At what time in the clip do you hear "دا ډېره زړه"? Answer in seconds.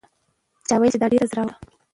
1.01-1.41